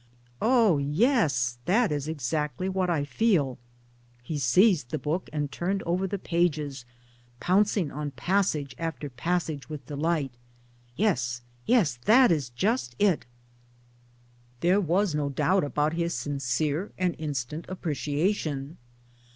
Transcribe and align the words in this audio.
"Oh 0.41 0.79
yes, 0.79 1.59
that 1.65 1.91
is 1.91 2.07
exactly 2.07 2.67
what 2.67 2.89
I 2.89 3.05
feel." 3.05 3.59
He 4.23 4.39
seized 4.39 4.89
the 4.89 4.97
book, 4.97 5.29
and 5.31 5.51
turned 5.51 5.83
over 5.83 6.07
thfe 6.07 6.23
pages, 6.23 6.85
pouncing 7.39 7.91
on 7.91 8.09
passage 8.09 8.73
after 8.79 9.11
passage 9.11 9.69
with 9.69 9.81
1 9.87 9.99
delight." 9.99 10.31
Yes, 11.05 11.43
yes, 11.67 11.99
that 12.05 12.31
is 12.31 12.49
just 12.49 12.95
it 12.97 13.21
J" 13.21 13.27
There 14.61 14.81
was 14.81 15.13
1 15.13 15.19
88 15.23 15.23
MY 15.23 15.29
DAYS 15.29 15.29
AND 15.29 15.35
DREAMS 15.35 15.37
no 15.37 15.45
doubt 15.45 15.63
about 15.65 15.93
his 15.93 16.13
sincere 16.15 16.91
and 16.97 17.15
instant 17.19 17.65
appreciation. 17.69 18.77